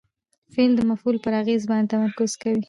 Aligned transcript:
فعل 0.53 0.71
د 0.75 0.81
مفعول 0.89 1.17
پر 1.23 1.33
اغېز 1.41 1.61
باندي 1.69 1.89
تمرکز 1.93 2.31
کوي. 2.41 2.59